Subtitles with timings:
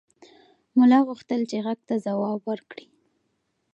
[0.77, 2.85] ملا غوښتل چې غږ ته ځواب ورکړي.